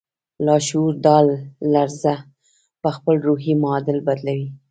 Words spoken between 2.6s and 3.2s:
پهخپل